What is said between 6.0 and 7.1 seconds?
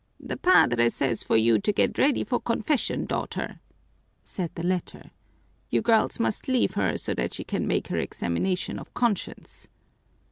must leave her